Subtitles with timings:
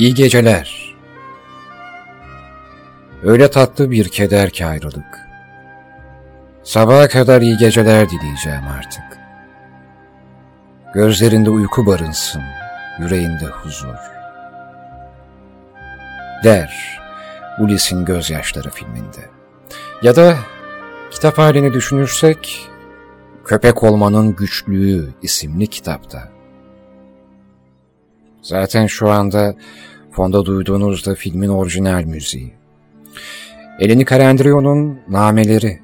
[0.00, 0.94] İyi geceler.
[3.22, 5.18] Öyle tatlı bir keder ki ayrılık.
[6.62, 9.04] Sabaha kadar iyi geceler dileyeceğim artık.
[10.94, 12.42] Gözlerinde uyku barınsın,
[12.98, 13.96] yüreğinde huzur.
[16.44, 17.00] Der,
[17.58, 19.30] Ulis'in gözyaşları filminde.
[20.02, 20.36] Ya da
[21.10, 22.68] kitap halini düşünürsek,
[23.44, 26.39] Köpek Olmanın Güçlüğü isimli kitapta.
[28.42, 29.54] Zaten şu anda
[30.12, 32.52] fonda duyduğunuz da filmin orijinal müziği.
[33.80, 35.80] Eleni Karendrio'nun nameleri.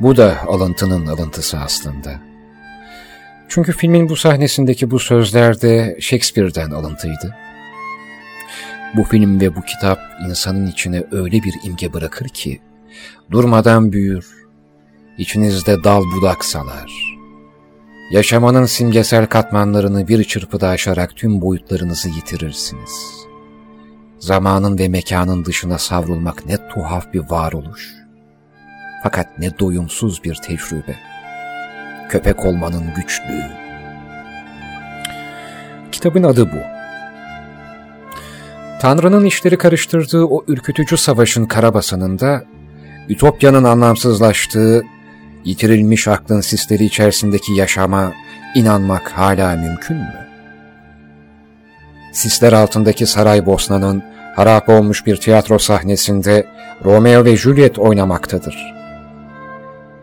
[0.00, 2.20] Bu da alıntının alıntısı aslında.
[3.48, 7.36] Çünkü filmin bu sahnesindeki bu sözler de Shakespeare'den alıntıydı.
[8.96, 12.60] Bu film ve bu kitap insanın içine öyle bir imge bırakır ki,
[13.30, 14.26] durmadan büyür,
[15.18, 17.17] içinizde dal budak salar.
[18.10, 22.90] Yaşamanın simgesel katmanlarını bir çırpıda aşarak tüm boyutlarınızı yitirirsiniz.
[24.18, 27.94] Zamanın ve mekanın dışına savrulmak ne tuhaf bir varoluş.
[29.02, 30.96] Fakat ne doyumsuz bir tecrübe.
[32.08, 33.50] Köpek olmanın güçlüğü.
[35.92, 36.60] Kitabın adı bu.
[38.80, 42.44] Tanrı'nın işleri karıştırdığı o ürkütücü savaşın karabasanında,
[43.08, 44.84] Ütopya'nın anlamsızlaştığı,
[45.44, 48.12] yitirilmiş aklın sisleri içerisindeki yaşama
[48.54, 50.28] inanmak hala mümkün mü?
[52.12, 54.02] Sisler altındaki Saray Bosna'nın
[54.36, 56.46] harap olmuş bir tiyatro sahnesinde
[56.84, 58.74] Romeo ve Juliet oynamaktadır.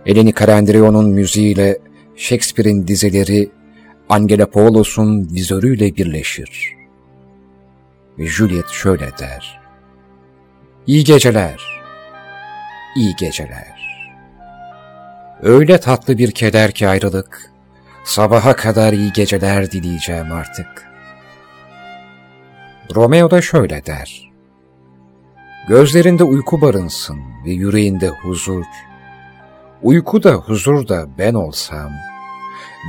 [0.05, 1.79] Eleni Karandrio'nun müziğiyle
[2.15, 3.49] Shakespeare'in dizeleri
[4.09, 6.75] Angela Paulos'un vizörüyle birleşir.
[8.19, 9.59] Ve Juliet şöyle der.
[10.87, 11.61] İyi geceler,
[12.95, 13.74] iyi geceler.
[15.43, 17.51] Öyle tatlı bir keder ki ayrılık,
[18.03, 20.67] sabaha kadar iyi geceler dileyeceğim artık.
[22.95, 24.31] Romeo da şöyle der.
[25.67, 28.65] Gözlerinde uyku barınsın ve yüreğinde huzur.
[29.83, 31.91] Uyku da huzur da ben olsam,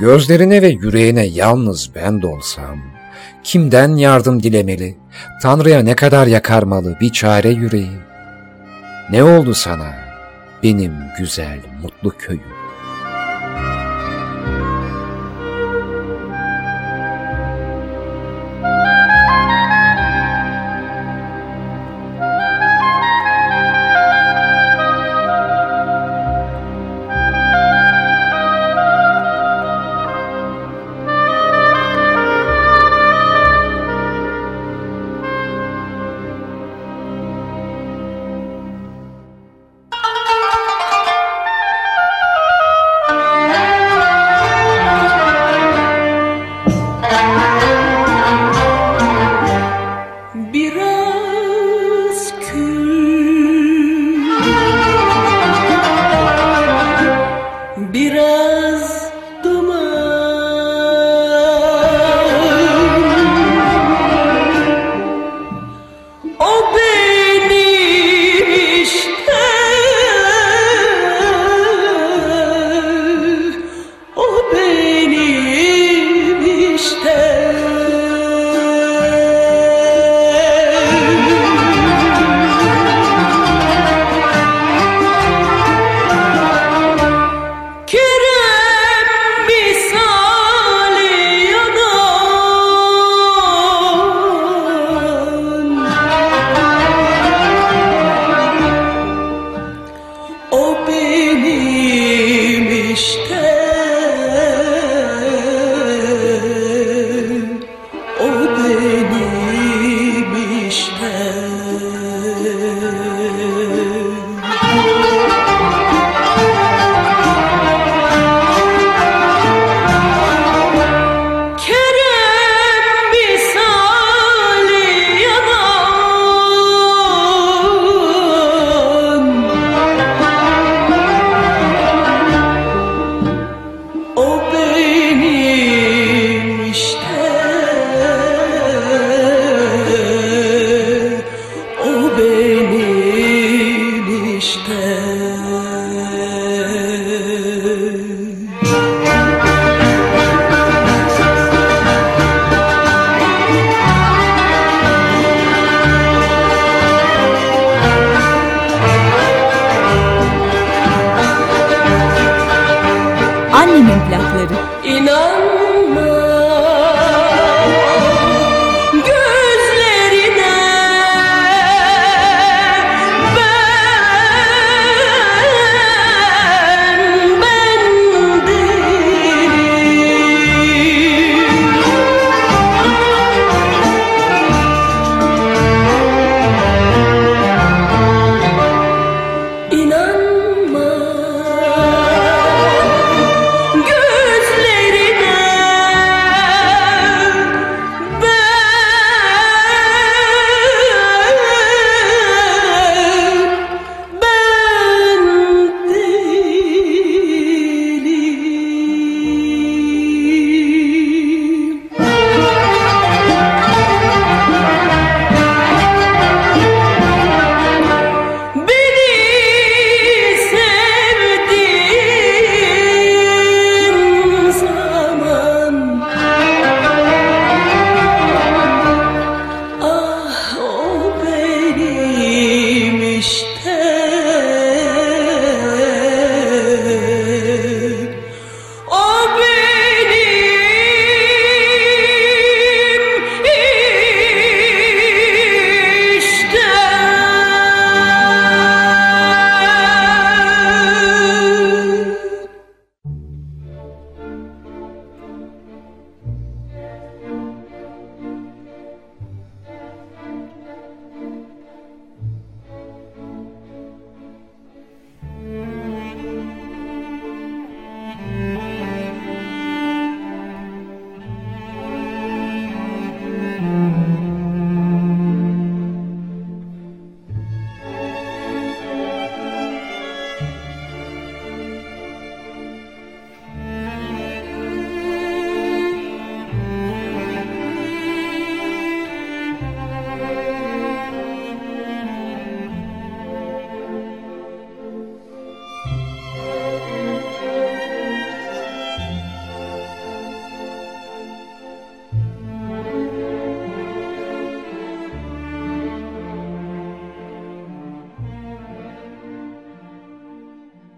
[0.01, 2.79] gözlerine ve yüreğine yalnız ben de olsam,
[3.43, 4.97] kimden yardım dilemeli,
[5.41, 7.99] Tanrı'ya ne kadar yakarmalı bir çare yüreği.
[9.11, 10.06] Ne oldu sana?''
[10.63, 12.56] Benim güzel, mutlu köyüm.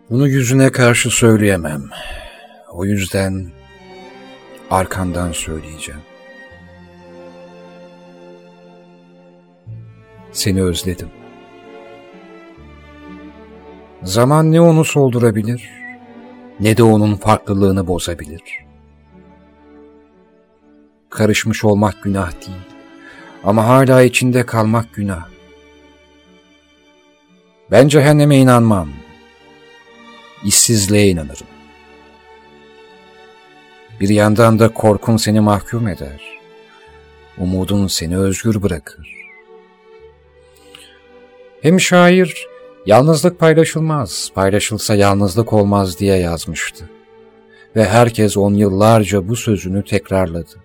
[0.10, 1.84] Bunu yüzüne karşı söyleyemem.
[2.72, 3.52] O yüzden
[4.70, 6.02] arkandan söyleyeceğim.
[10.32, 11.10] Seni özledim.
[14.04, 15.70] Zaman ne onu soldurabilir,
[16.60, 18.42] ne de onun farklılığını bozabilir.
[21.10, 22.58] Karışmış olmak günah değil
[23.44, 25.28] ama hala içinde kalmak günah.
[27.72, 28.99] Ben cehenneme inanmam.
[30.44, 31.48] İşsizliğe inanırım.
[34.00, 36.40] Bir yandan da korkun seni mahkum eder.
[37.38, 39.16] Umudun seni özgür bırakır.
[41.62, 42.48] Hem şair
[42.86, 46.90] yalnızlık paylaşılmaz, paylaşılsa yalnızlık olmaz diye yazmıştı.
[47.76, 50.56] Ve herkes on yıllarca bu sözünü tekrarladı.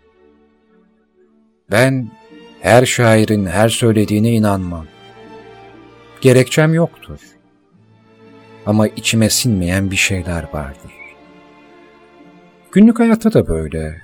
[1.71, 2.11] Ben
[2.61, 4.87] her şairin her söylediğine inanmam.
[6.21, 7.19] Gerekçem yoktur.
[8.66, 10.92] Ama içime sinmeyen bir şeyler vardır.
[12.73, 14.02] Günlük hayatta da böyle.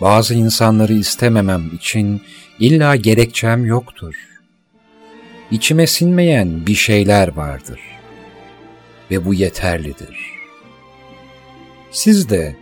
[0.00, 2.22] Bazı insanları istememem için
[2.58, 4.14] illa gerekçem yoktur.
[5.50, 7.80] İçime sinmeyen bir şeyler vardır.
[9.10, 10.18] Ve bu yeterlidir.
[11.90, 12.56] Siz de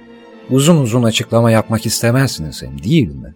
[0.51, 3.35] uzun uzun açıklama yapmak istemezsiniz değil mi?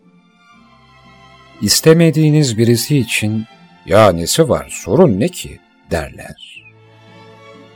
[1.63, 3.45] İstemediğiniz birisi için
[3.87, 5.59] ya nesi var sorun ne ki
[5.91, 6.68] derler.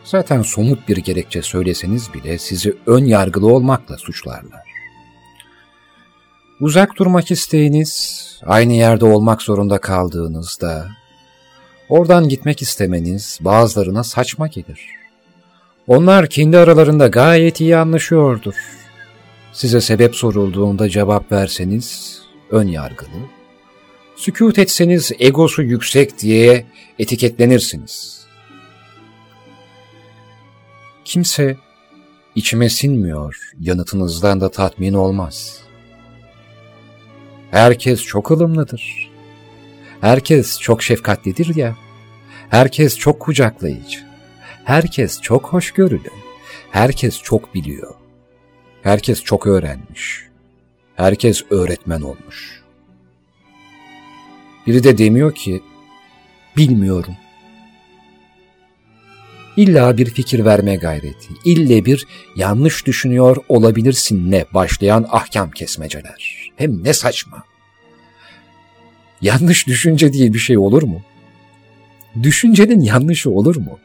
[0.04, 4.72] Zaten somut bir gerekçe söyleseniz bile sizi ön yargılı olmakla suçlarlar.
[6.60, 10.88] Uzak durmak isteğiniz, aynı yerde olmak zorunda kaldığınızda,
[11.88, 14.86] oradan gitmek istemeniz bazılarına saçma gelir.
[15.86, 18.54] Onlar kendi aralarında gayet iyi anlaşıyordur.
[19.52, 22.18] Size sebep sorulduğunda cevap verseniz
[22.50, 23.08] ön yargılı,
[24.16, 26.66] Sükut etseniz egosu yüksek diye
[26.98, 28.21] etiketlenirsiniz.
[31.12, 31.56] Kimse
[32.34, 35.60] içime sinmiyor yanıtınızdan da tatmin olmaz.
[37.50, 39.10] Herkes çok ılımlıdır.
[40.00, 41.76] Herkes çok şefkatlidir ya.
[42.50, 43.98] Herkes çok kucaklayıcı.
[44.64, 46.10] Herkes çok hoşgörülü.
[46.70, 47.94] Herkes çok biliyor.
[48.82, 50.28] Herkes çok öğrenmiş.
[50.96, 52.62] Herkes öğretmen olmuş.''
[54.66, 55.62] Biri de demiyor ki,
[56.56, 57.16] bilmiyorum.
[59.56, 62.06] İlla bir fikir verme gayreti, ille bir
[62.36, 66.50] yanlış düşünüyor olabilirsin ne başlayan ahkam kesmeceler.
[66.56, 67.42] Hem ne saçma.
[69.20, 71.02] Yanlış düşünce diye bir şey olur mu?
[72.22, 73.78] Düşüncenin yanlışı olur mu?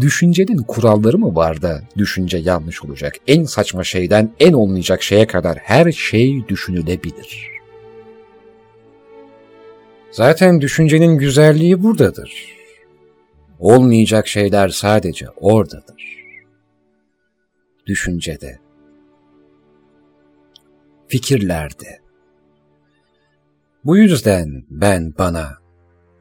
[0.00, 3.14] Düşüncenin kuralları mı var da düşünce yanlış olacak?
[3.26, 7.54] En saçma şeyden en olmayacak şeye kadar her şey düşünülebilir.''
[10.14, 12.46] Zaten düşüncenin güzelliği buradadır.
[13.58, 16.24] Olmayacak şeyler sadece oradadır.
[17.86, 18.58] Düşüncede,
[21.08, 22.00] fikirlerde.
[23.84, 25.58] Bu yüzden ben bana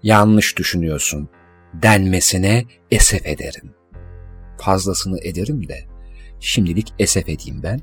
[0.03, 1.29] yanlış düşünüyorsun
[1.73, 3.73] denmesine esef ederim.
[4.57, 5.79] Fazlasını ederim de
[6.39, 7.79] şimdilik esef edeyim ben.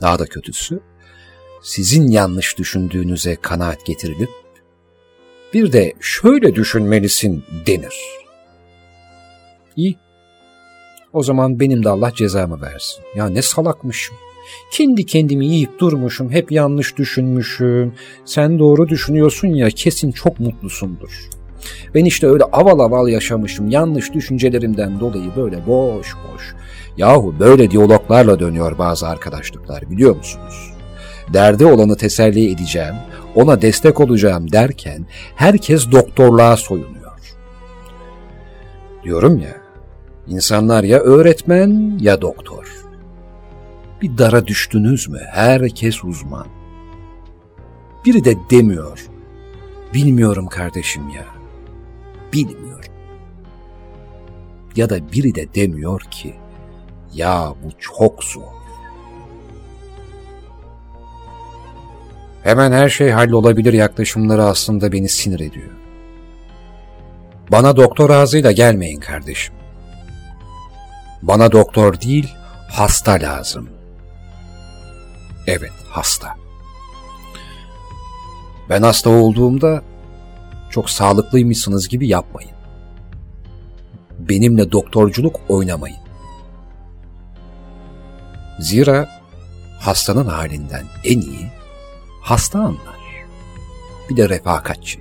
[0.00, 0.80] Daha da kötüsü
[1.62, 4.30] sizin yanlış düşündüğünüze kanaat getirilip
[5.54, 7.94] bir de şöyle düşünmelisin denir.
[9.76, 9.96] İyi.
[11.12, 13.04] O zaman benim de Allah cezamı versin.
[13.16, 14.16] Ya ne salakmışım.
[14.72, 17.94] Kendi kendimi yiyip durmuşum, hep yanlış düşünmüşüm.
[18.24, 21.28] Sen doğru düşünüyorsun ya kesin çok mutlusundur.
[21.94, 26.54] Ben işte öyle aval aval yaşamışım, yanlış düşüncelerimden dolayı böyle boş boş.
[26.96, 30.72] Yahu böyle diyaloglarla dönüyor bazı arkadaşlıklar biliyor musunuz?
[31.32, 32.94] Derdi olanı teselli edeceğim,
[33.34, 37.00] ona destek olacağım derken herkes doktorluğa soyunuyor.
[39.04, 39.59] Diyorum ya,
[40.30, 42.66] insanlar ya öğretmen ya doktor.
[44.02, 46.46] Bir dara düştünüz mü herkes uzman.
[48.04, 49.06] Biri de demiyor,
[49.94, 51.24] bilmiyorum kardeşim ya,
[52.32, 52.92] bilmiyorum.
[54.76, 56.34] Ya da biri de demiyor ki,
[57.14, 58.42] ya bu çok zor.
[62.42, 65.70] Hemen her şey hallolabilir yaklaşımları aslında beni sinir ediyor.
[67.52, 69.59] Bana doktor ağzıyla gelmeyin kardeşim.
[71.22, 72.34] Bana doktor değil,
[72.68, 73.68] hasta lazım.
[75.46, 76.34] Evet, hasta.
[78.68, 79.82] Ben hasta olduğumda
[80.70, 82.50] çok sağlıklıymışsınız gibi yapmayın.
[84.18, 86.00] Benimle doktorculuk oynamayın.
[88.58, 89.08] Zira
[89.78, 91.50] hastanın halinden en iyi
[92.22, 93.00] hasta anlar.
[94.10, 95.00] Bir de refakatçi.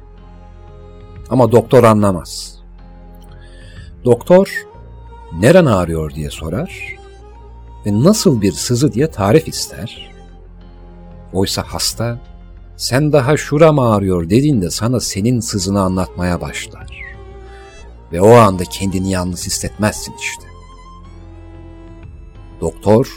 [1.30, 2.60] Ama doktor anlamaz.
[4.06, 4.69] Doktor
[5.34, 6.96] neren ağrıyor diye sorar
[7.86, 10.12] ve nasıl bir sızı diye tarif ister.
[11.34, 12.20] Oysa hasta
[12.78, 17.00] sen daha şuram ağrıyor dediğinde sana senin sızını anlatmaya başlar.
[18.12, 20.44] Ve o anda kendini yalnız hissetmezsin işte.
[22.62, 23.08] Doktor,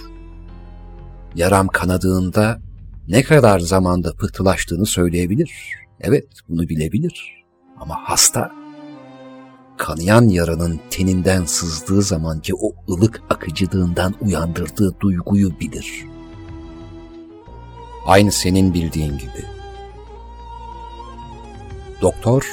[1.35, 2.61] yaram kanadığında
[3.09, 5.53] ne kadar zamanda pıhtılaştığını söyleyebilir.
[6.01, 7.45] Evet, bunu bilebilir.
[7.81, 8.51] Ama hasta,
[9.83, 16.05] kanayan yaranın teninden sızdığı zamanki o ılık akıcılığından uyandırdığı duyguyu bilir.
[18.07, 19.45] Aynı senin bildiğin gibi.
[22.03, 22.47] Doktor,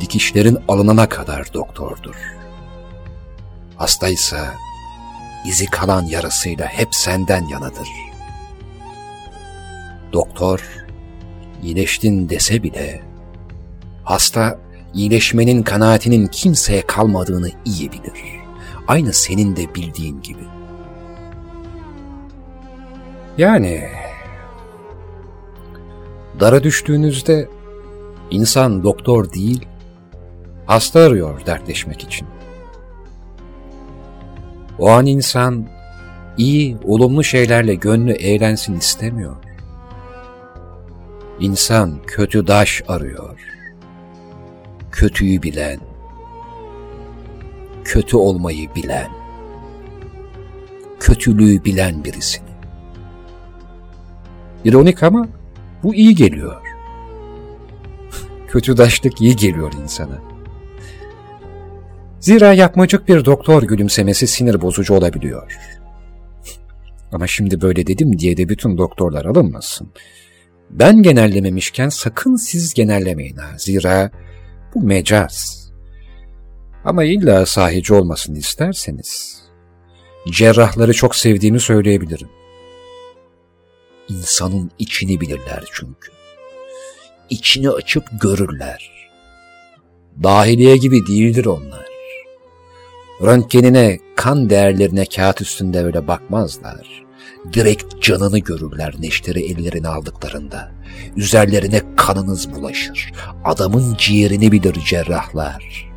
[0.00, 2.16] dikişlerin alınana kadar doktordur.
[3.76, 4.54] Hastaysa
[5.46, 7.88] izi kalan yarasıyla hep senden yanadır.
[10.12, 10.60] Doktor,
[11.62, 13.02] iyileştin dese bile,
[14.04, 14.65] hasta
[14.96, 18.22] iyileşmenin kanaatinin kimseye kalmadığını iyi bilir.
[18.88, 20.44] Aynı senin de bildiğin gibi.
[23.38, 23.88] Yani
[26.40, 27.48] dara düştüğünüzde
[28.30, 29.66] insan doktor değil,
[30.66, 32.28] hasta arıyor dertleşmek için.
[34.78, 35.68] O an insan
[36.38, 39.36] iyi, olumlu şeylerle gönlü eğlensin istemiyor.
[41.40, 43.55] İnsan kötü daş arıyor.
[44.96, 45.78] Kötüyü bilen,
[47.84, 49.10] kötü olmayı bilen,
[51.00, 52.48] kötülüğü bilen birisini.
[54.64, 55.28] İronik ama
[55.82, 56.62] bu iyi geliyor.
[58.48, 60.18] kötü daşlık iyi geliyor insana.
[62.20, 65.52] Zira yapmacık bir doktor gülümsemesi sinir bozucu olabiliyor.
[67.12, 69.92] Ama şimdi böyle dedim diye de bütün doktorlar alınmasın.
[70.70, 73.58] Ben genellememişken sakın siz genellemeyin ha.
[73.58, 74.10] Zira
[74.76, 75.66] bu mecaz.
[76.84, 79.42] Ama illa sahici olmasını isterseniz,
[80.30, 82.28] cerrahları çok sevdiğimi söyleyebilirim.
[84.08, 86.12] İnsanın içini bilirler çünkü.
[87.30, 89.10] İçini açıp görürler.
[90.22, 91.86] Dahiliye gibi değildir onlar.
[93.22, 97.05] Röntgenine, kan değerlerine kağıt üstünde öyle bakmazlar
[97.52, 100.70] direkt canını görürler neşteri ellerine aldıklarında.
[101.16, 103.12] Üzerlerine kanınız bulaşır.
[103.44, 105.90] Adamın ciğerini bilir cerrahlar.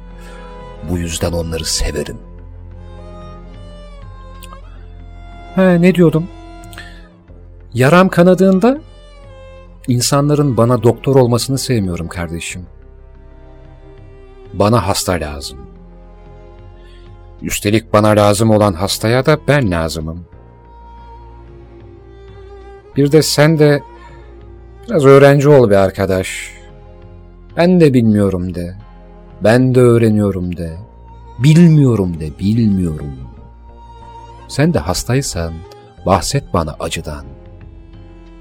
[0.89, 2.17] Bu yüzden onları severim.
[5.55, 6.27] He, ne diyordum?
[7.73, 8.77] Yaram kanadığında
[9.87, 12.65] insanların bana doktor olmasını sevmiyorum kardeşim.
[14.53, 15.59] Bana hasta lazım.
[17.41, 20.25] Üstelik bana lazım olan hastaya da ben lazımım.
[22.99, 23.83] Bir de sen de
[24.87, 26.51] biraz öğrenci ol be arkadaş.
[27.57, 28.75] Ben de bilmiyorum de.
[29.43, 30.77] Ben de öğreniyorum de.
[31.43, 33.13] Bilmiyorum de, bilmiyorum.
[34.47, 35.53] Sen de hastaysan
[36.05, 37.25] bahset bana acıdan.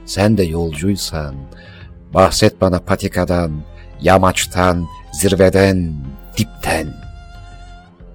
[0.04, 1.34] Sen de yolcuysan
[2.14, 3.52] bahset bana patikadan,
[4.00, 5.94] yamaçtan, zirveden,
[6.38, 6.86] dipten.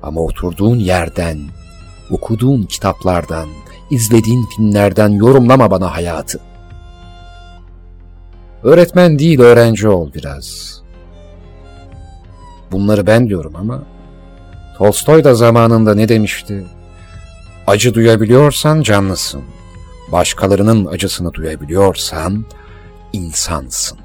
[0.01, 1.39] Ama oturduğun yerden,
[2.11, 3.47] okuduğun kitaplardan,
[3.89, 6.39] izlediğin filmlerden yorumlama bana hayatı.
[8.63, 10.81] Öğretmen değil öğrenci ol biraz.
[12.71, 13.83] Bunları ben diyorum ama
[14.77, 16.65] Tolstoy da zamanında ne demişti?
[17.67, 19.43] Acı duyabiliyorsan canlısın.
[20.11, 22.45] Başkalarının acısını duyabiliyorsan
[23.13, 23.97] insansın.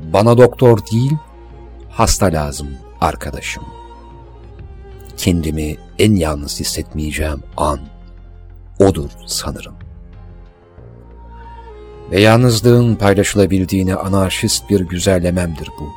[0.00, 1.12] Bana doktor değil,
[1.90, 2.68] hasta lazım
[3.00, 3.64] arkadaşım.
[5.16, 7.80] Kendimi en yalnız hissetmeyeceğim an
[8.78, 9.78] odur sanırım.
[12.10, 15.92] Ve yalnızlığın paylaşılabildiğine anarşist bir güzellememdir bu.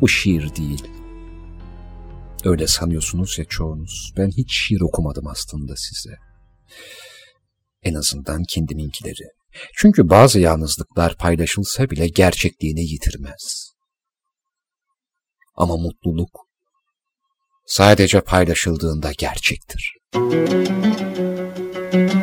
[0.00, 0.86] Bu şiir değil.
[2.44, 4.12] Öyle sanıyorsunuz ya çoğunuz.
[4.16, 6.16] Ben hiç şiir okumadım aslında size.
[7.82, 9.28] En azından kendiminkileri.
[9.74, 13.72] Çünkü bazı yalnızlıklar paylaşılsa bile gerçekliğini yitirmez.
[15.56, 16.30] Ama mutluluk
[17.66, 19.97] sadece paylaşıldığında gerçektir.
[20.12, 20.32] thank
[21.94, 22.17] you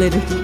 [0.00, 0.39] Çocukları.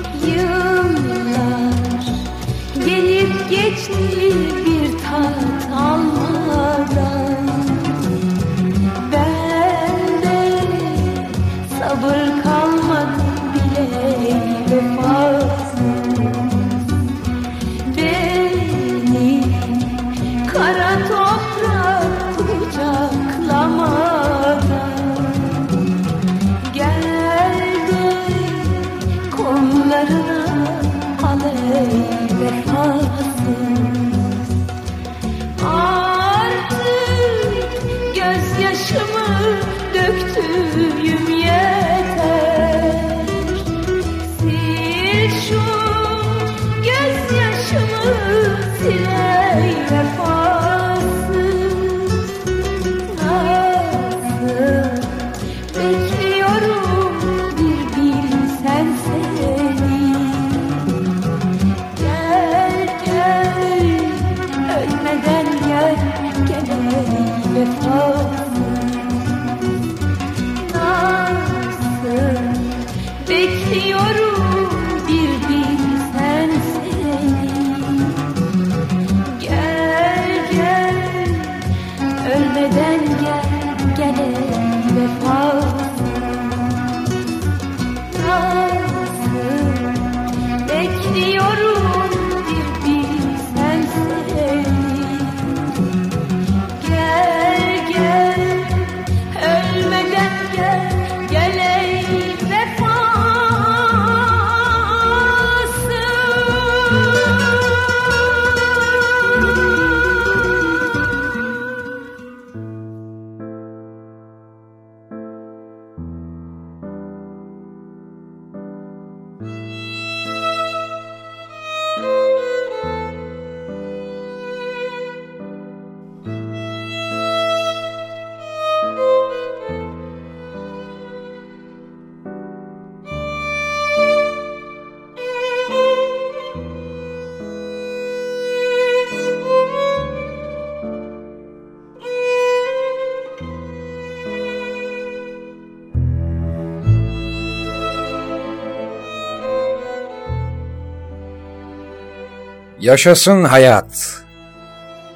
[152.87, 154.23] Yaşasın hayat,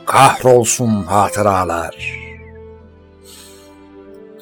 [0.06, 2.18] kahrolsun hatıralar.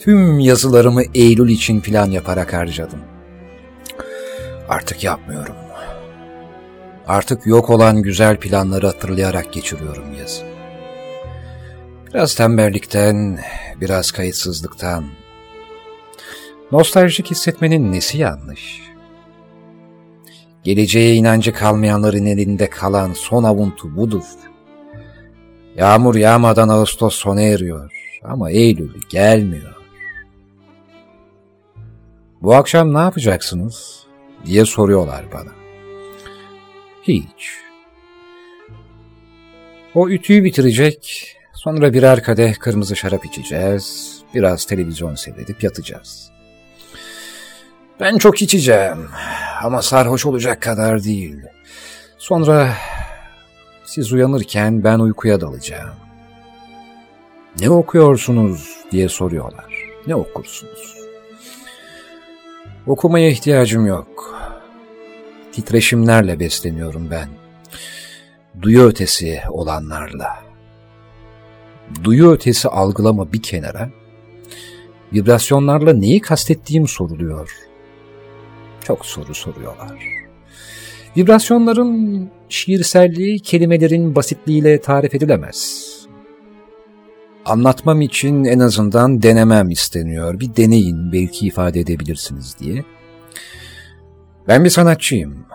[0.01, 3.01] Tüm yazılarımı Eylül için plan yaparak harcadım.
[4.69, 5.55] Artık yapmıyorum.
[7.07, 10.45] Artık yok olan güzel planları hatırlayarak geçiriyorum yazı.
[12.07, 13.38] Biraz tembellikten,
[13.81, 15.05] biraz kayıtsızlıktan.
[16.73, 18.88] Nostaljik hissetmenin nesi yanlış?
[20.64, 24.25] Geleceğe inancı kalmayanların elinde kalan son avuntu budur.
[25.77, 27.92] Yağmur yağmadan Ağustos sona eriyor
[28.25, 29.75] ama Eylül gelmiyor.
[32.42, 34.07] Bu akşam ne yapacaksınız?
[34.47, 35.53] diye soruyorlar bana.
[37.03, 37.59] Hiç.
[39.94, 46.38] O ütüyü bitirecek, sonra birer kadeh kırmızı şarap içeceğiz, biraz televizyon seyredip yatacağız.''
[48.01, 49.09] Ben çok içeceğim
[49.63, 51.37] ama sarhoş olacak kadar değil.
[52.19, 52.75] Sonra
[53.85, 55.91] siz uyanırken ben uykuya dalacağım.
[57.61, 59.75] Ne okuyorsunuz diye soruyorlar.
[60.07, 60.99] Ne okursunuz?
[62.87, 64.35] Okumaya ihtiyacım yok.
[65.53, 67.29] Titreşimlerle besleniyorum ben.
[68.63, 70.39] Duyu ötesi olanlarla.
[72.05, 73.91] Duyu ötesi algılama bir kenara,
[75.13, 77.67] vibrasyonlarla neyi kastettiğim soruluyor.
[78.88, 79.98] Çok soru soruyorlar.
[81.16, 85.88] Vibrasyonların şiirselliği kelimelerin basitliğiyle tarif edilemez.
[87.44, 90.40] Anlatmam için en azından denemem isteniyor.
[90.40, 92.85] Bir deneyin belki ifade edebilirsiniz diye.
[94.48, 95.46] Ben bir sanatçıyım.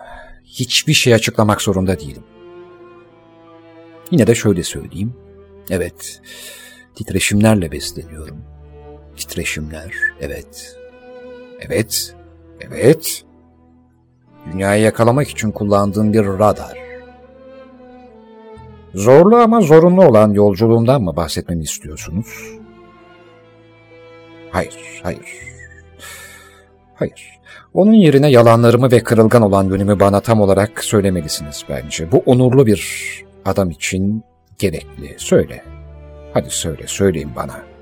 [0.45, 2.23] Hiçbir şey açıklamak zorunda değilim.
[4.11, 5.13] Yine de şöyle söyleyeyim.
[5.69, 6.21] Evet,
[6.95, 8.37] titreşimlerle besleniyorum.
[9.17, 10.77] Titreşimler, evet.
[11.59, 12.15] Evet,
[12.67, 13.23] evet.
[14.51, 16.77] Dünyayı yakalamak için kullandığım bir radar.
[18.93, 22.27] Zorlu ama zorunlu olan yolculuğumdan mı bahsetmemi istiyorsunuz?
[24.51, 25.53] Hayır, hayır.
[26.95, 27.39] Hayır.
[27.73, 32.11] Onun yerine yalanlarımı ve kırılgan olan yönümü bana tam olarak söylemelisiniz bence.
[32.11, 32.83] Bu onurlu bir
[33.45, 34.23] adam için
[34.59, 35.15] gerekli.
[35.17, 35.63] Söyle.
[36.33, 37.72] Hadi söyle, söyleyin bana.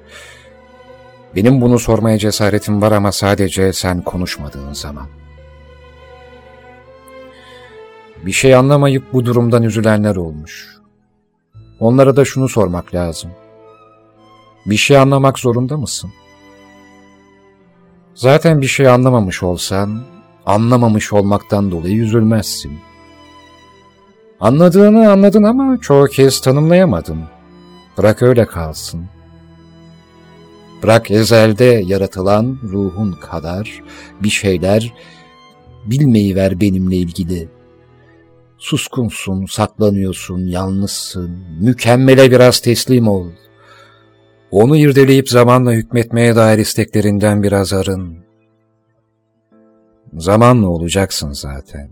[1.35, 5.07] Benim bunu sormaya cesaretim var ama sadece sen konuşmadığın zaman.
[8.25, 10.77] Bir şey anlamayıp bu durumdan üzülenler olmuş.
[11.79, 13.31] Onlara da şunu sormak lazım.
[14.65, 16.11] Bir şey anlamak zorunda mısın?
[18.15, 20.01] Zaten bir şey anlamamış olsan,
[20.45, 22.79] anlamamış olmaktan dolayı üzülmezsin.
[24.39, 27.23] Anladığını anladın ama çoğu kez tanımlayamadın.
[27.97, 29.05] Bırak öyle kalsın.
[30.83, 33.83] Bırak ezelde yaratılan ruhun kadar
[34.23, 34.93] bir şeyler
[35.85, 37.49] bilmeyi ver benimle ilgili.
[38.57, 41.43] Suskunsun, saklanıyorsun, yalnızsın.
[41.59, 43.31] Mükemmele biraz teslim ol.
[44.51, 48.17] Onu irdeleyip zamanla hükmetmeye dair isteklerinden biraz arın.
[50.13, 51.91] Zamanla olacaksın zaten.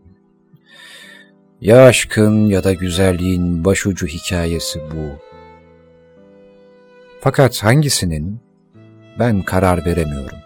[1.62, 5.30] Ya aşkın ya da güzelliğin başucu hikayesi bu.
[7.22, 8.40] Fakat hangisinin
[9.20, 10.38] ben karar veremiyorum.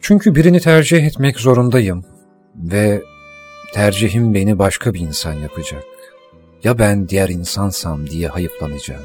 [0.00, 2.04] Çünkü birini tercih etmek zorundayım
[2.56, 3.02] ve
[3.74, 5.84] tercihim beni başka bir insan yapacak.
[6.64, 9.02] Ya ben diğer insansam diye hayıflanacağım.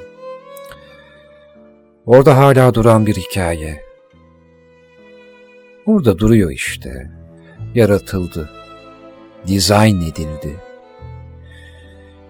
[2.05, 3.83] Orada hala duran bir hikaye.
[5.85, 7.11] Orada duruyor işte.
[7.75, 8.49] Yaratıldı.
[9.47, 10.55] Dizayn edildi.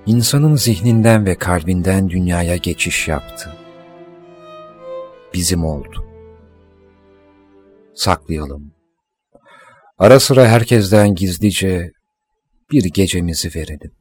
[0.06, 3.62] İnsanın zihninden ve kalbinden dünyaya geçiş yaptı.
[5.33, 6.05] Bizim oldu.
[7.95, 8.71] Saklayalım.
[9.97, 11.91] Ara sıra herkesten gizlice
[12.71, 13.91] bir gecemizi verelim.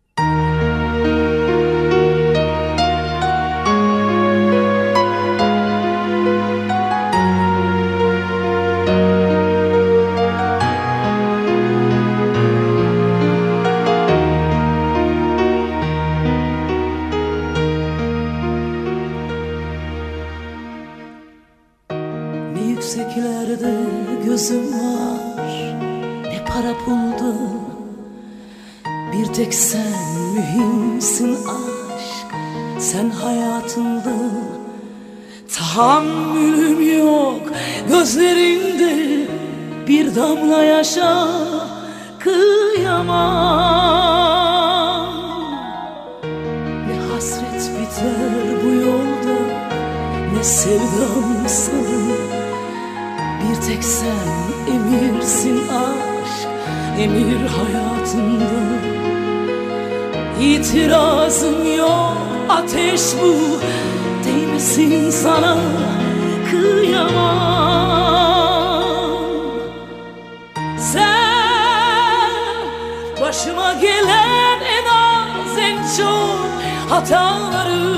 [73.33, 76.47] Başıma gelen en az en çok
[76.91, 77.97] hataları.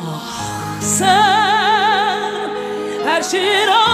[0.00, 2.50] Ah sen
[3.04, 3.91] her şeye rağmen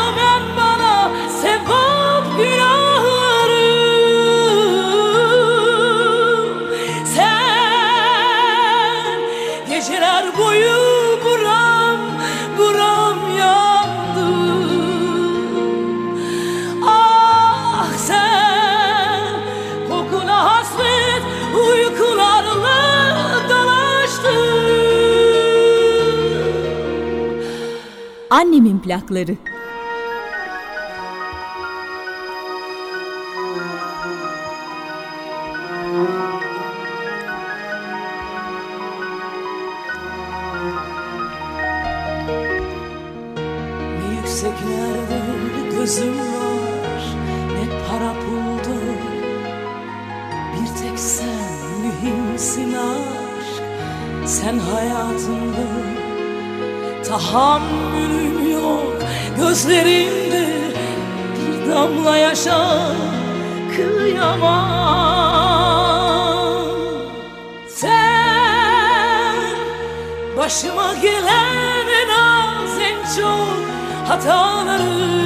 [28.39, 29.37] Annemin plakları.
[44.11, 45.21] Yükseklerde
[45.71, 47.17] gözüm var
[47.55, 48.79] Ne para pulda
[50.53, 51.29] Bir tek sen
[51.83, 53.63] mühimsin aşk
[54.27, 55.99] Sen hayatımda
[57.09, 57.88] Tahammülüm yok
[59.49, 60.49] Gözlerimde
[61.37, 62.93] Bir damla yaşa
[63.77, 64.69] Kıyamam.
[67.69, 69.35] Sen
[70.37, 73.59] Başıma gelen en az en çok
[74.09, 75.18] hatalarım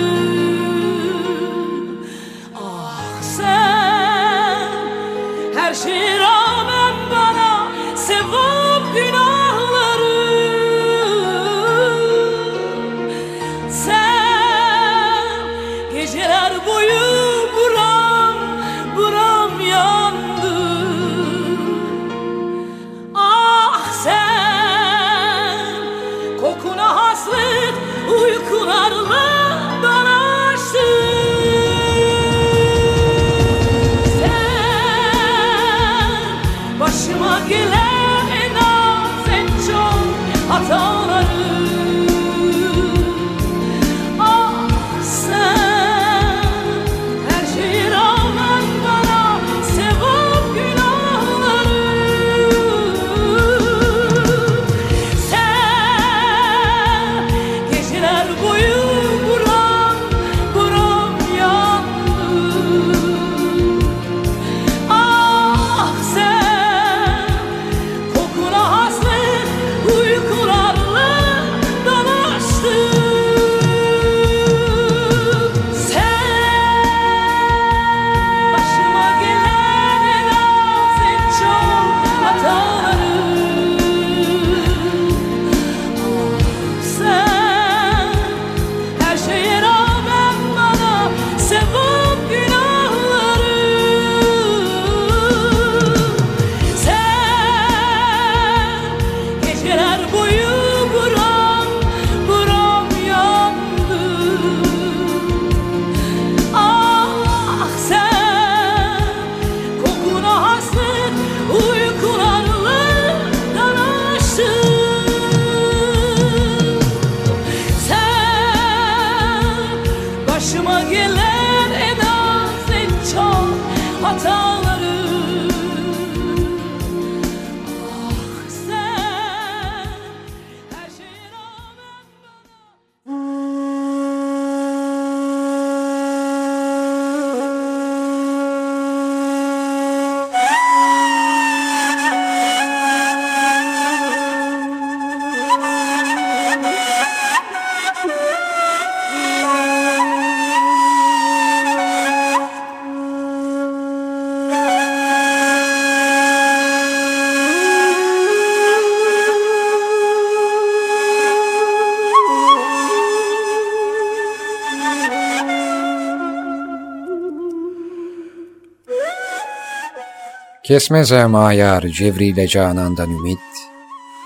[170.72, 173.38] Kesmez mayar cevriyle canandan ümit,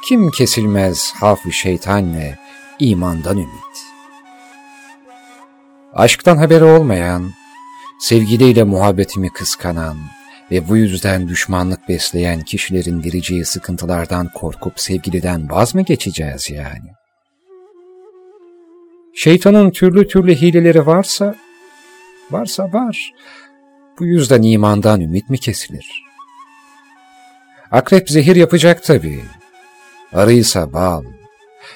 [0.08, 2.38] kim kesilmez hafı şeytanle
[2.78, 3.76] imandan ümit.
[5.94, 7.30] Aşktan haberi olmayan,
[8.00, 9.96] sevgiliyle muhabbetimi kıskanan
[10.50, 16.90] ve bu yüzden düşmanlık besleyen kişilerin vereceği sıkıntılardan korkup sevgiliden vaz mı geçeceğiz yani?
[19.14, 21.34] Şeytanın türlü türlü hileleri varsa,
[22.30, 23.12] varsa var.
[23.98, 26.05] Bu yüzden imandan ümit mi kesilir?
[27.70, 29.24] Akrep zehir yapacak tabii.
[30.12, 31.04] Arıysa bal.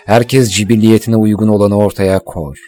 [0.07, 2.59] Herkes cibilliyetine uygun olanı ortaya kor.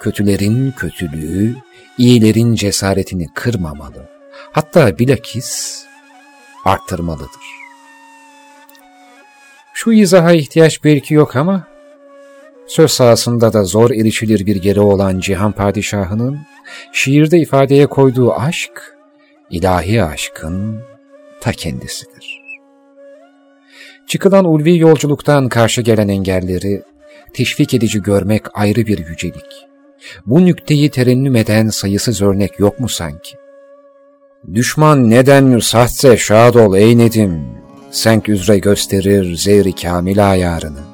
[0.00, 1.54] Kötülerin kötülüğü,
[1.98, 4.08] iyilerin cesaretini kırmamalı.
[4.52, 5.82] Hatta bilakis
[6.64, 7.58] arttırmalıdır.
[9.74, 11.66] Şu izaha ihtiyaç belki yok ama
[12.66, 16.40] söz sahasında da zor erişilir bir yeri olan Cihan Padişahı'nın
[16.92, 18.96] şiirde ifadeye koyduğu aşk,
[19.50, 20.82] ilahi aşkın
[21.40, 22.37] ta kendisidir.
[24.08, 26.82] Çıkılan ulvi yolculuktan karşı gelen engelleri
[27.32, 29.66] teşvik edici görmek ayrı bir yücelik.
[30.26, 33.36] Bu nükteyi terennüm eden sayısız örnek yok mu sanki?
[34.54, 37.44] Düşman neden sahtse şad ol ey Nedim,
[37.90, 40.84] senk üzre gösterir zehri kamil ayarını.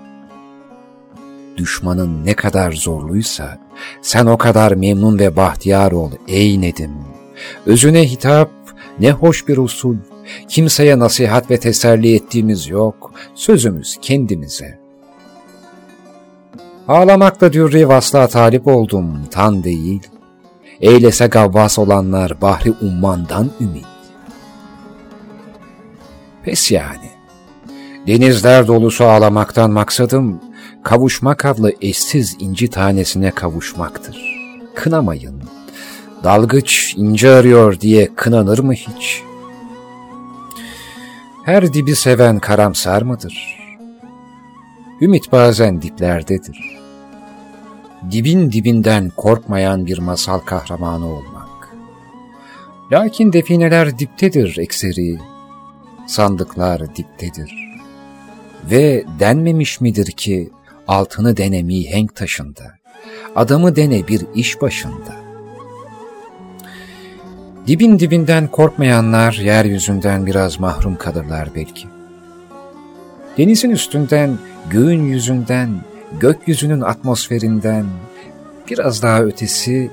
[1.56, 3.58] Düşmanın ne kadar zorluysa,
[4.02, 6.94] sen o kadar memnun ve bahtiyar ol ey Nedim.
[7.66, 8.50] Özüne hitap,
[8.98, 9.96] ne hoş bir usul,
[10.48, 14.78] kimseye nasihat ve teselli ettiğimiz yok, sözümüz kendimize.
[16.88, 20.00] Ağlamakla dürri vasla talip oldum, tan değil.
[20.80, 23.86] Eylese gavvas olanlar bahri ummandan ümit.
[26.42, 27.10] Pes yani.
[28.06, 30.40] Denizler dolusu ağlamaktan maksadım,
[30.82, 34.18] kavuşmak adlı eşsiz inci tanesine kavuşmaktır.
[34.74, 35.42] Kınamayın.
[36.24, 39.22] Dalgıç ince arıyor diye kınanır mı hiç?
[41.44, 43.58] Her dibi seven karamsar mıdır?
[45.00, 46.78] Ümit bazen diplerdedir.
[48.10, 51.48] Dibin dibinden korkmayan bir masal kahramanı olmak.
[52.92, 55.18] Lakin defineler diptedir ekseri,
[56.06, 57.54] sandıklar diptedir.
[58.70, 60.50] Ve denmemiş midir ki
[60.88, 62.78] altını dene mihenk taşında,
[63.36, 65.23] adamı dene bir iş başında.
[67.66, 71.88] Dibin dibinden korkmayanlar yeryüzünden biraz mahrum kalırlar belki.
[73.38, 74.38] Denizin üstünden,
[74.70, 75.70] göğün yüzünden,
[76.20, 77.86] gökyüzünün atmosferinden,
[78.70, 79.90] biraz daha ötesi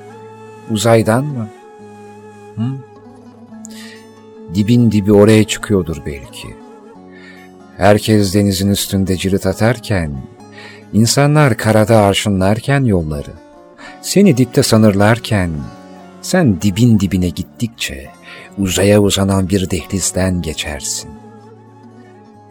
[0.70, 1.48] uzaydan mı?
[2.56, 2.64] Hı?
[4.56, 6.48] Dibin dibi oraya çıkıyordur belki.
[7.78, 10.12] Herkes denizin üstünde cirit atarken,
[10.94, 13.32] insanlar karada arşınlarken yolları,
[14.02, 15.52] seni dipte sanırlarken,
[16.22, 18.10] sen dibin dibine gittikçe
[18.58, 21.12] uzaya uzanan bir dehlizden geçersin.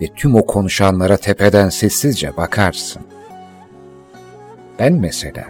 [0.00, 3.02] Ve tüm o konuşanlara tepeden sessizce bakarsın.
[4.78, 5.44] Ben mesela.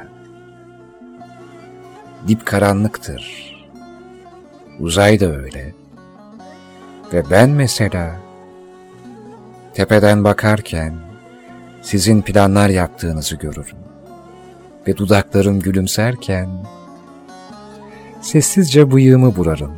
[2.28, 3.50] Dip karanlıktır.
[4.80, 5.74] Uzay da öyle.
[7.12, 8.16] Ve ben mesela
[9.74, 10.94] tepeden bakarken
[11.82, 13.78] sizin planlar yaptığınızı görürüm.
[14.88, 16.48] Ve dudaklarım gülümserken
[18.20, 19.72] sessizce bıyığımı burarım.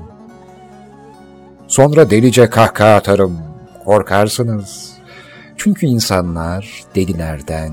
[1.68, 3.38] Sonra delice kahkaha atarım,
[3.84, 4.92] korkarsınız.
[5.56, 7.72] Çünkü insanlar delilerden,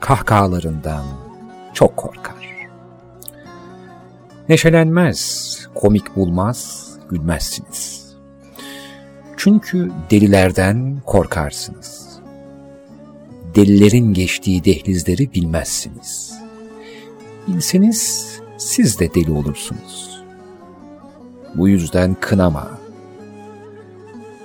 [0.00, 1.04] kahkahalarından
[1.74, 2.68] çok korkar.
[4.48, 8.08] Neşelenmez, komik bulmaz, gülmezsiniz.
[9.36, 12.08] Çünkü delilerden korkarsınız.
[13.54, 16.38] Delilerin geçtiği dehlizleri bilmezsiniz.
[17.48, 20.22] Bilseniz siz de deli olursunuz.
[21.54, 22.68] Bu yüzden kınama.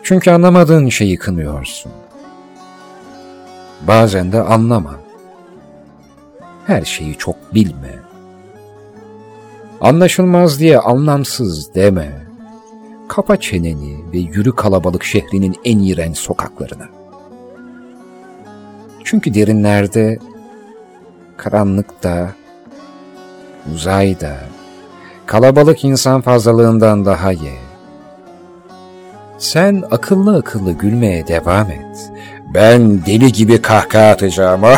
[0.03, 1.91] Çünkü anlamadığın şeyi kınıyorsun.
[3.87, 4.95] Bazen de anlama.
[6.67, 7.99] Her şeyi çok bilme.
[9.81, 12.23] Anlaşılmaz diye anlamsız deme.
[13.07, 16.89] Kapa çeneni ve yürü kalabalık şehrinin en iğrenç sokaklarına.
[19.03, 20.19] Çünkü derinlerde,
[21.37, 22.33] karanlıkta,
[23.73, 24.37] uzayda,
[25.25, 27.57] kalabalık insan fazlalığından daha ye.
[29.37, 32.11] Sen akıllı akıllı gülmeye devam et.
[32.53, 34.61] Ben deli gibi kahkaha atacağım.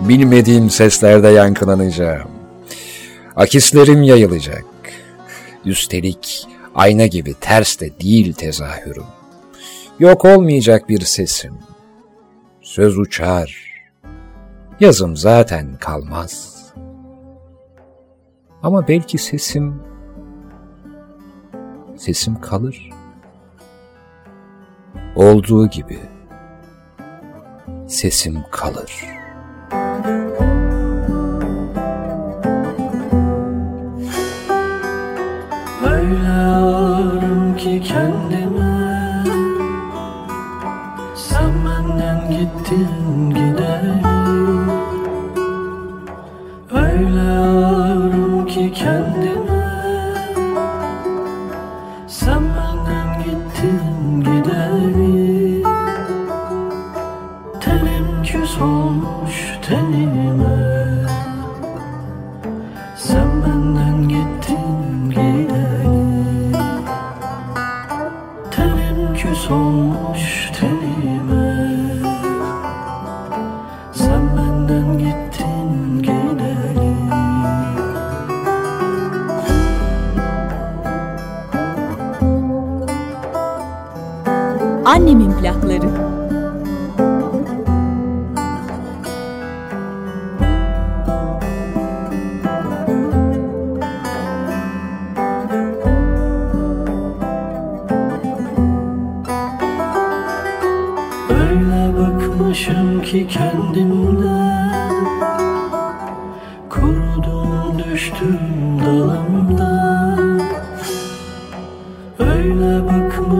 [0.00, 2.28] Bilmediğim seslerde yankılanacağım.
[3.36, 4.64] Akislerim yayılacak.
[5.64, 6.46] Üstelik
[6.78, 9.06] ayna gibi ters de değil tezahürüm.
[9.98, 11.58] Yok olmayacak bir sesim.
[12.60, 13.68] Söz uçar.
[14.80, 16.58] Yazım zaten kalmaz.
[18.62, 19.82] Ama belki sesim,
[21.96, 22.90] sesim kalır.
[25.16, 25.98] Olduğu gibi
[27.88, 29.17] sesim kalır.''
[42.68, 42.97] till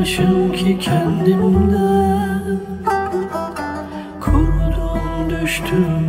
[0.09, 2.61] bıkmışım ki kendimden
[4.21, 6.08] Kurudum düştüm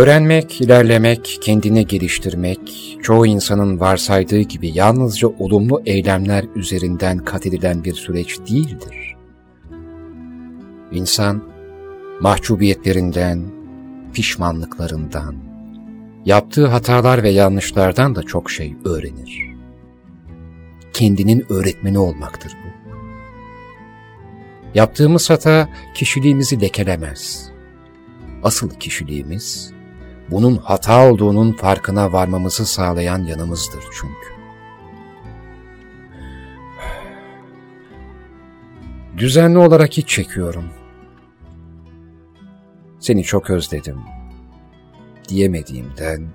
[0.00, 2.60] Öğrenmek, ilerlemek, kendini geliştirmek,
[3.02, 9.16] çoğu insanın varsaydığı gibi yalnızca olumlu eylemler üzerinden kat edilen bir süreç değildir.
[10.92, 11.42] İnsan,
[12.20, 13.44] mahcubiyetlerinden,
[14.14, 15.34] pişmanlıklarından,
[16.24, 19.42] yaptığı hatalar ve yanlışlardan da çok şey öğrenir.
[20.92, 22.90] Kendinin öğretmeni olmaktır bu.
[24.74, 27.50] Yaptığımız hata kişiliğimizi lekelemez.
[28.42, 29.79] Asıl kişiliğimiz,
[30.30, 34.40] bunun hata olduğunun farkına varmamızı sağlayan yanımızdır çünkü.
[39.16, 40.64] Düzenli olarak iç çekiyorum.
[42.98, 44.00] Seni çok özledim.
[45.28, 46.26] Diyemediğimden,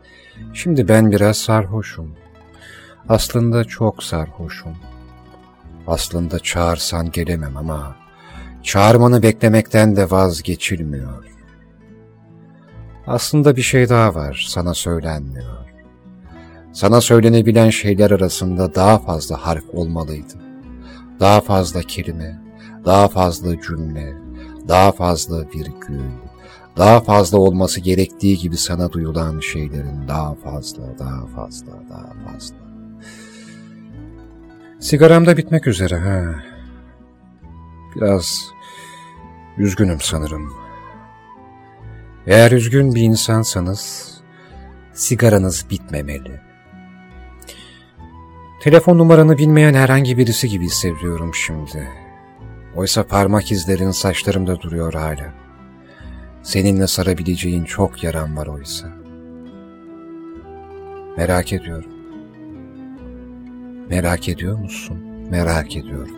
[0.54, 2.16] şimdi ben biraz sarhoşum.
[3.10, 4.78] Aslında çok sarhoşum.
[5.88, 7.96] Aslında çağırsan gelemem ama
[8.64, 11.35] çağırmanı beklemekten de vazgeçilmiyor.
[13.08, 15.66] Aslında bir şey daha var, sana söylenmiyor.
[16.74, 20.34] Sana söylenebilen şeyler arasında daha fazla harf olmalıydı.
[21.20, 22.42] Daha fazla kelime,
[22.86, 24.14] daha fazla cümle,
[24.68, 26.02] daha fazla virgül,
[26.78, 32.56] daha fazla olması gerektiği gibi sana duyulan şeylerin daha fazla, daha fazla, daha fazla.
[34.80, 36.36] Sigaram da bitmek üzere ha.
[37.96, 38.42] Biraz
[39.58, 40.65] üzgünüm sanırım.
[42.28, 44.14] Eğer üzgün bir insansanız
[44.94, 46.42] sigaranız bitmemeli.
[48.62, 51.90] Telefon numaranı bilmeyen herhangi birisi gibi hissediyorum şimdi.
[52.76, 55.34] Oysa parmak izlerin saçlarımda duruyor hala.
[56.44, 58.88] Seninle sarabileceğin çok yaram var oysa.
[61.18, 61.92] Merak ediyorum.
[63.90, 64.98] Merak ediyor musun?
[65.30, 66.16] Merak ediyorum.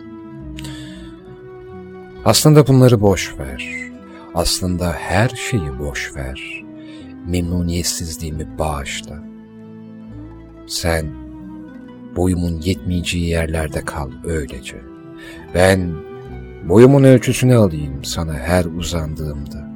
[2.24, 3.87] Aslında bunları boş ver.
[4.34, 6.64] Aslında her şeyi boş ver.
[7.26, 9.22] Memnuniyetsizliğimi bağışla.
[10.66, 11.06] Sen
[12.16, 14.82] boyumun yetmeyeceği yerlerde kal öylece.
[15.54, 15.94] Ben
[16.68, 19.68] boyumun ölçüsünü alayım sana her uzandığımda.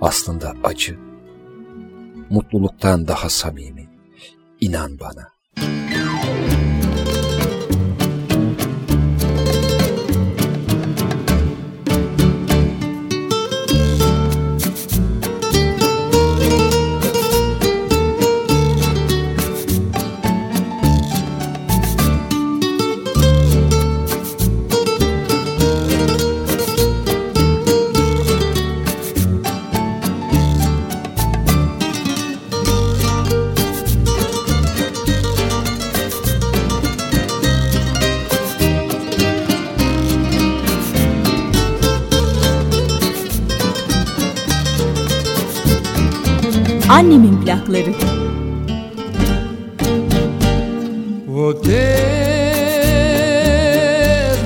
[0.00, 0.98] Aslında acı,
[2.30, 3.88] mutluluktan daha samimi.
[4.60, 5.28] İnan bana.
[47.10, 47.92] Annemin plakları.
[51.34, 51.96] Ποτέ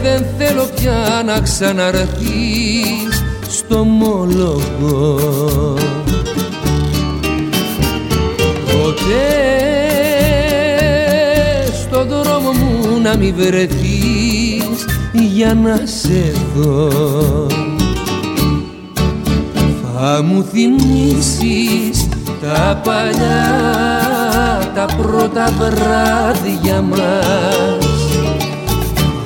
[0.02, 5.18] δεν θέλω πια να ξαναρθείς στο μόλογο
[8.66, 9.30] Ποτέ
[11.82, 16.90] στο δρόμο μου να μην βρεθείς για να σε δω
[19.92, 22.03] Θα μου θυμίσεις
[22.44, 23.42] τα παλιά
[24.74, 27.84] τα πρώτα βράδια μας.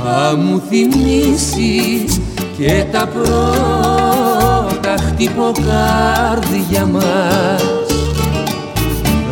[0.05, 2.21] Θα μου θυμίσεις
[2.59, 7.63] και τα πρώτα χτυποκάρδια μας.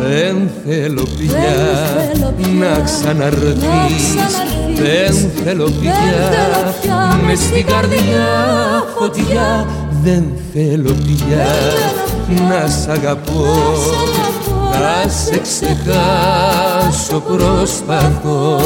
[0.01, 1.55] Δεν θέλω πια
[2.59, 4.15] να ξαναρθείς.
[4.75, 8.27] Δεν θέλω πια με στην καρδιά
[8.97, 9.65] φωτιά.
[10.03, 10.23] Δεν
[10.53, 11.45] θέλω πια
[12.29, 13.45] να σ' αγαπώ.
[14.71, 18.59] Να σε ξεχάσω προσπαθώ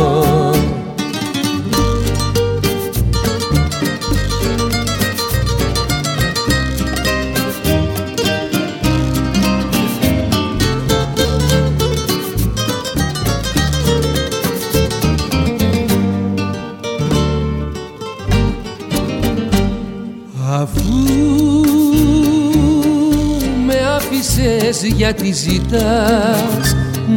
[24.87, 26.75] γιατί ζητάς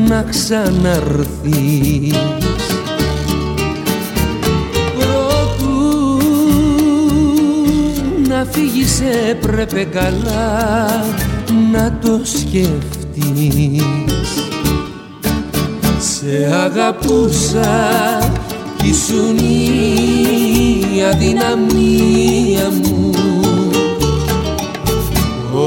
[0.09, 2.15] να ξαναρθείς;
[4.99, 6.19] Προτού
[8.29, 11.05] να φύγεις έπρεπε καλά
[11.73, 13.83] να το σκεφτείς.
[15.99, 18.19] Σε αγαπούσα
[18.77, 19.39] κι ήσουν
[20.97, 22.84] η αδυναμία μου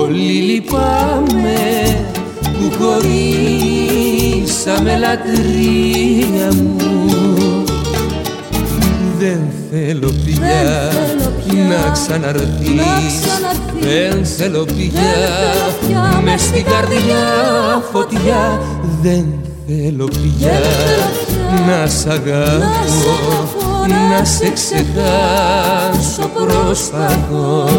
[0.08, 1.60] Πολύ λυπάμαι
[2.42, 4.18] που χωρίσαμε
[4.98, 7.64] λατρεία μου.
[9.20, 9.40] Δεν
[9.72, 10.92] θέλω πια
[11.70, 13.20] να ξαναρθείς
[13.80, 17.26] Δεν θέλω πια μες στην καρδιά
[17.92, 18.62] φωτιά.
[19.02, 19.26] Δεν
[19.68, 20.60] θέλω πια
[21.68, 27.70] να σ' αγαπώ να σε ξεχάσω προσπαθώ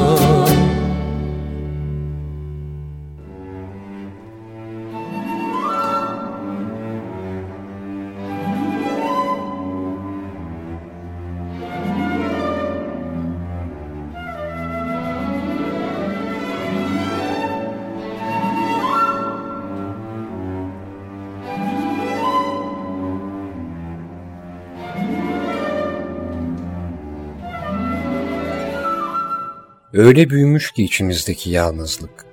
[29.98, 32.26] Öyle büyümüş ki içimizdeki yalnızlık.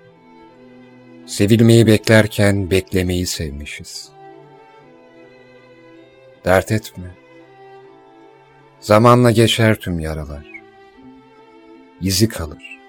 [1.26, 4.09] Sevilmeyi beklerken beklemeyi sevmişiz.
[6.45, 7.16] Dert etme.
[8.80, 10.45] Zamanla geçer tüm yaralar.
[12.01, 12.80] İzi kalır.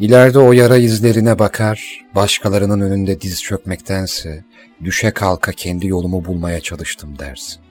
[0.00, 4.44] İleride o yara izlerine bakar, başkalarının önünde diz çökmektense
[4.84, 7.62] düşe kalka kendi yolumu bulmaya çalıştım dersin.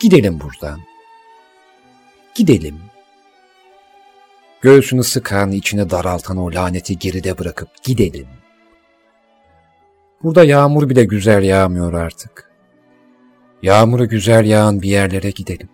[0.00, 0.91] Gidelim buradan.
[2.34, 2.80] Gidelim.
[4.60, 8.26] Göğsünü sıkan, içini daraltan o laneti geride bırakıp gidelim.
[10.22, 12.50] Burada yağmur bile güzel yağmıyor artık.
[13.62, 15.68] Yağmuru güzel yağan bir yerlere gidelim.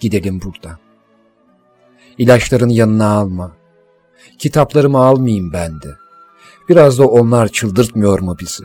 [0.00, 0.78] Gidelim buradan.
[2.18, 3.52] İlaçların yanına alma.
[4.38, 5.88] Kitaplarımı almayayım ben de.
[6.68, 8.64] Biraz da onlar çıldırtmıyor mu bizi?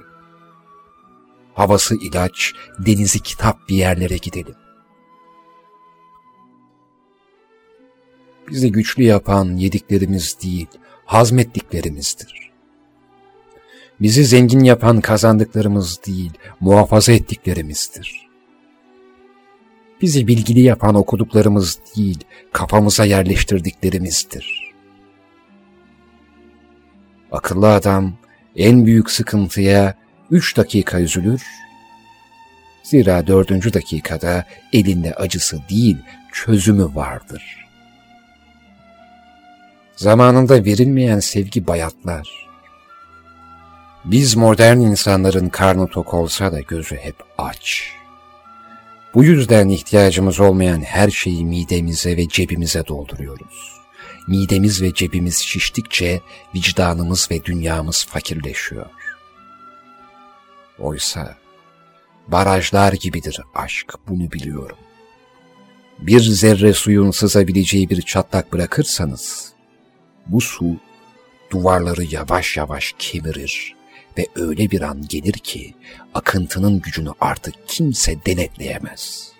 [1.53, 4.55] Havası ilaç, denizi kitap bir yerlere gidelim.
[8.49, 10.67] Bizi güçlü yapan yediklerimiz değil,
[11.05, 12.51] hazmettiklerimizdir.
[14.01, 18.27] Bizi zengin yapan kazandıklarımız değil, muhafaza ettiklerimizdir.
[20.01, 22.19] Bizi bilgili yapan okuduklarımız değil,
[22.51, 24.73] kafamıza yerleştirdiklerimizdir.
[27.31, 28.13] Akıllı adam
[28.55, 29.93] en büyük sıkıntıya
[30.31, 31.43] üç dakika üzülür,
[32.83, 35.97] zira dördüncü dakikada elinde acısı değil,
[36.33, 37.68] çözümü vardır.''
[39.99, 42.49] Zamanında verilmeyen sevgi bayatlar.
[44.05, 47.91] Biz modern insanların karnı tok olsa da gözü hep aç.
[49.13, 53.79] Bu yüzden ihtiyacımız olmayan her şeyi midemize ve cebimize dolduruyoruz.
[54.27, 56.21] Midemiz ve cebimiz şiştikçe
[56.55, 58.89] vicdanımız ve dünyamız fakirleşiyor.
[60.79, 61.37] Oysa
[62.27, 64.77] barajlar gibidir aşk, bunu biliyorum.
[65.99, 69.48] Bir zerre suyun sızabileceği bir çatlak bırakırsanız,
[70.31, 70.75] bu su
[71.51, 73.75] duvarları yavaş yavaş kemirir
[74.17, 75.75] ve öyle bir an gelir ki
[76.13, 79.31] akıntının gücünü artık kimse denetleyemez.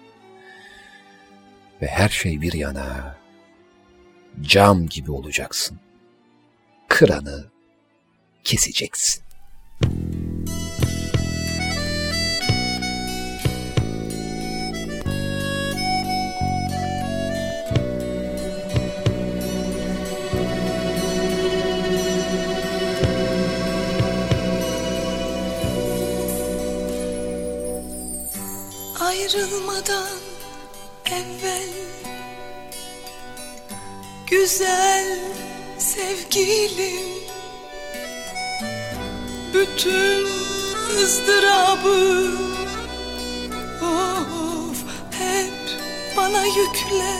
[1.81, 3.17] Ve her şey bir yana
[4.41, 5.79] cam gibi olacaksın.
[6.87, 7.45] Kıranı
[8.43, 9.23] keseceksin.
[29.09, 30.17] Ayrılmadan
[31.05, 31.69] evvel
[34.27, 35.19] Güzel
[35.77, 37.07] sevgilim
[39.53, 40.27] Bütün
[41.03, 42.31] ızdırabı
[43.81, 44.77] Of
[45.11, 45.53] hep
[46.17, 47.15] bana yükle.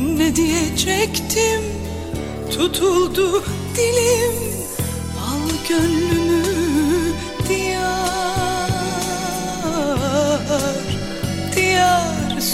[0.00, 1.62] Ne diyecektim?
[2.50, 3.44] Tutuldu
[3.76, 4.34] dilim
[5.20, 6.19] Al gönlümü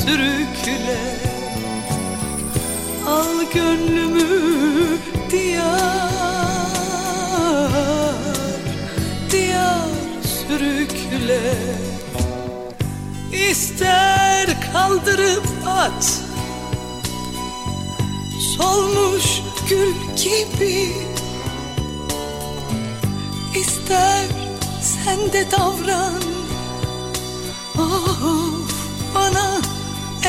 [0.06, 0.98] sürükle
[3.06, 4.98] Al gönlümü
[5.30, 6.10] diyar
[9.30, 11.40] Diyar sürükle.
[13.50, 16.20] İster kaldırıp at
[18.56, 20.92] Solmuş gül gibi.
[23.54, 24.26] İster
[24.80, 26.25] sen de davran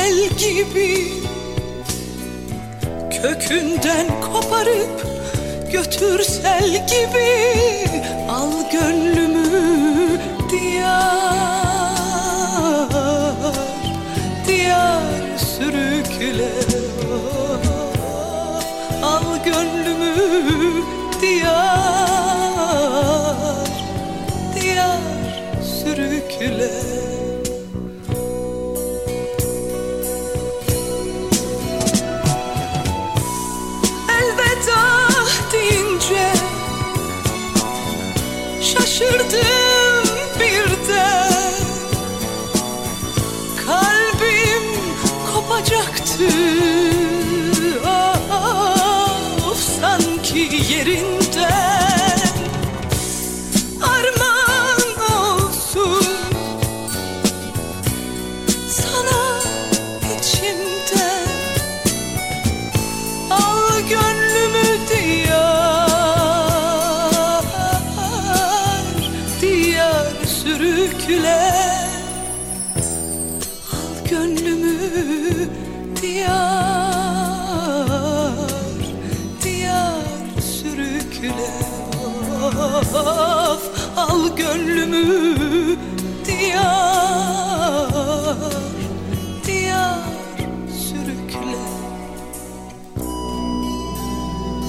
[0.08, 1.12] el gibi
[3.22, 5.06] Kökünden koparıp
[5.72, 7.30] götür sel gibi.
[8.30, 11.28] Al gönlümü diyar
[14.46, 16.67] Diyar sürükle
[50.38, 51.27] yerinden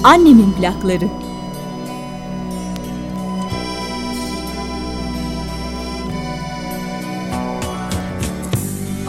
[0.04, 1.08] Annemin plakları.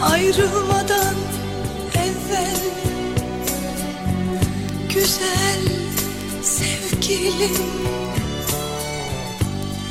[0.02, 1.16] ayrılmadan
[1.96, 2.60] evvel
[4.94, 5.62] güzel
[6.42, 7.58] sevgilim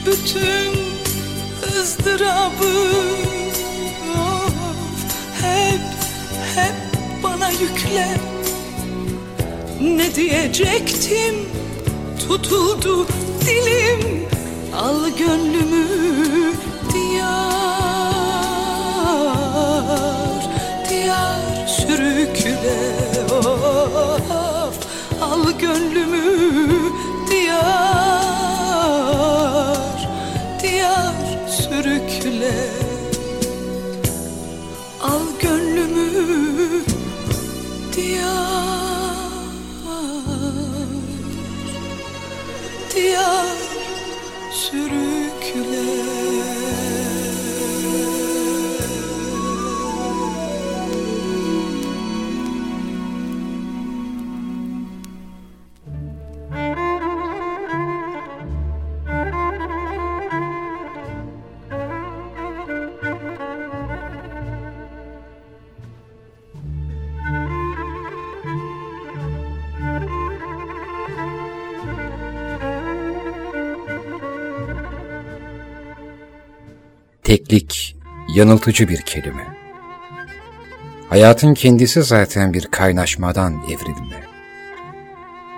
[0.07, 0.81] bütün
[1.81, 2.93] ızdırabı
[5.43, 5.81] hep
[6.55, 6.75] hep
[7.23, 8.30] bana yükle
[10.15, 11.35] diyecektim.
[12.29, 13.07] Tutuldu
[13.41, 14.29] dilim.
[14.77, 15.87] Al gönlümü
[16.93, 17.31] diyar.
[20.91, 22.81] Diyar sürükle.
[23.33, 24.75] Of
[25.23, 26.40] al gönlümü
[77.31, 77.97] Teklik
[78.35, 79.57] yanıltıcı bir kelime.
[81.09, 84.25] Hayatın kendisi zaten bir kaynaşmadan evrilme.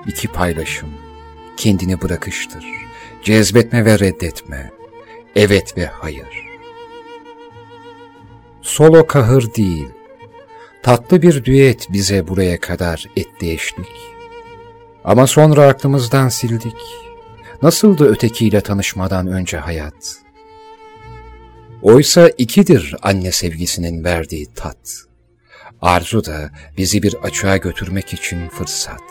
[0.06, 0.88] iki paylaşım,
[1.56, 2.64] kendini bırakıştır,
[3.22, 4.70] cezbetme ve reddetme,
[5.36, 6.46] evet ve hayır.
[8.62, 9.88] Solo kahır değil,
[10.82, 13.96] tatlı bir düet bize buraya kadar etti eşlik.
[15.04, 16.76] Ama sonra aklımızdan sildik.
[17.62, 20.21] Nasıldı ötekiyle tanışmadan önce hayat?
[21.82, 25.04] Oysa ikidir anne sevgisinin verdiği tat.
[25.80, 29.02] Arzu da bizi bir açığa götürmek için fırsat.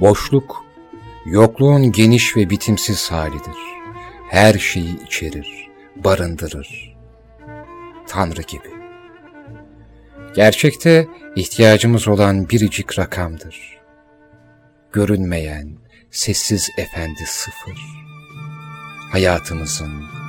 [0.00, 0.64] Boşluk,
[1.26, 3.56] yokluğun geniş ve bitimsiz halidir.
[4.28, 6.96] Her şeyi içerir, barındırır.
[8.08, 8.70] Tanrı gibi.
[10.34, 13.78] Gerçekte ihtiyacımız olan biricik rakamdır.
[14.92, 15.68] Görünmeyen,
[16.10, 17.78] sessiz efendi sıfır.
[19.12, 20.19] Hayatımızın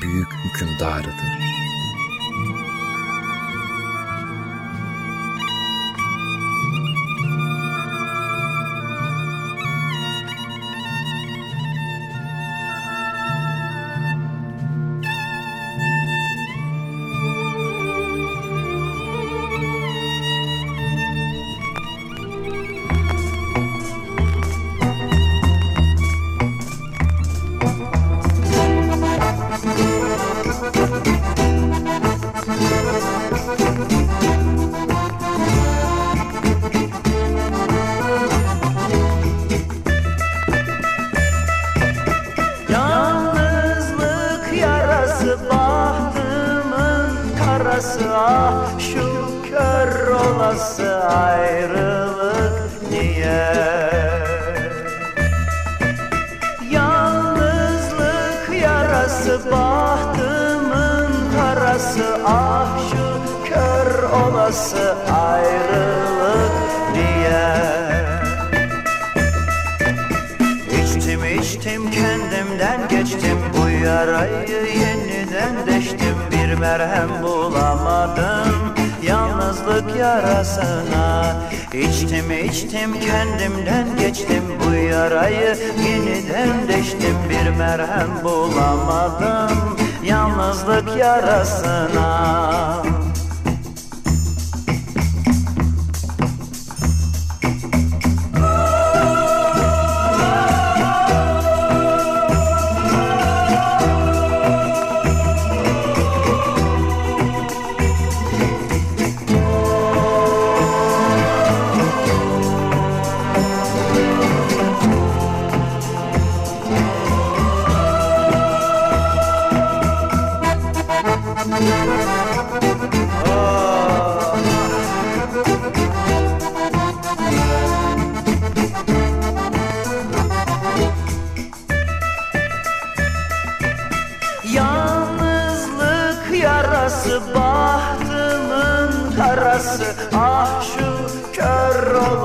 [0.00, 1.59] büyük hükümdarıdır.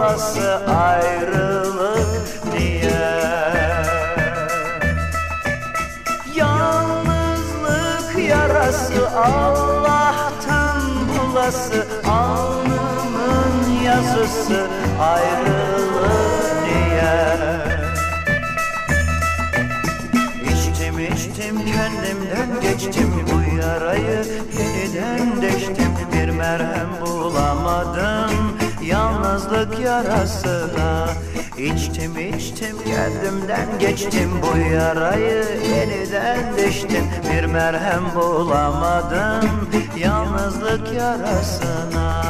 [0.05, 3.21] Olası ayrılık niye
[6.35, 14.67] Yalnızlık yarası Allah'tan bulası Alnımın yazısı
[15.01, 17.37] ayrılık niye
[20.53, 24.25] İçtim içtim kendimden geçtim bu yarayı
[24.59, 28.44] yeniden deştim bir merhem bulamadım
[28.87, 31.09] yalnızlık yarasına.
[31.57, 34.29] İçtim içtim kendimden geçtim.
[34.41, 37.05] Bu yarayı yeniden deştim.
[37.31, 42.21] Bir merhem bulamadım yalnızlık yarasına.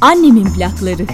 [0.00, 1.06] Annemin plakları.